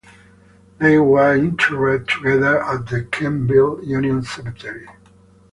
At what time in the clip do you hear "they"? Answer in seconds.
0.79-0.97